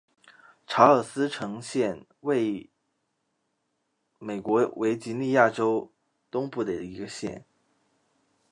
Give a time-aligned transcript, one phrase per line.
[0.65, 2.71] 查尔斯城县位
[4.17, 5.91] 美国维吉尼亚州
[6.31, 7.45] 东部的一个县。